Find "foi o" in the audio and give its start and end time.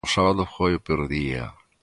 0.55-0.83